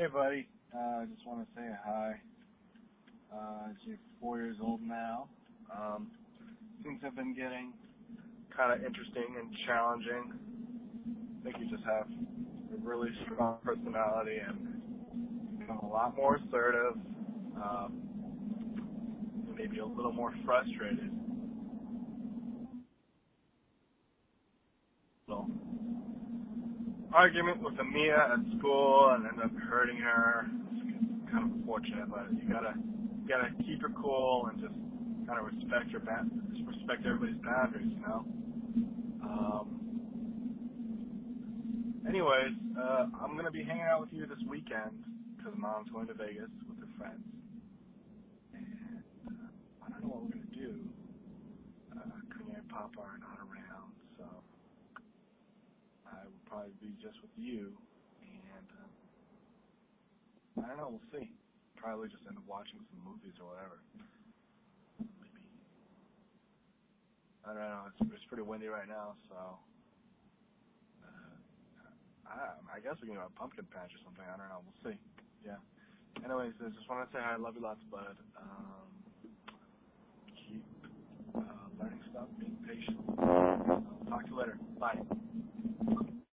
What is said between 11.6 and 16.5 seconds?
you just have a really strong personality and become a lot more